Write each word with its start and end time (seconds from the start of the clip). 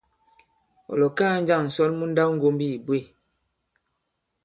Ɔ̀ 0.91 0.95
lɔ̀kaa 1.01 1.35
njâŋ 1.41 1.63
ǹsɔn 1.69 1.91
mu 1.99 2.05
nndawŋgombi 2.09 2.65
ǐ 2.73 2.77
bwě? 2.85 2.99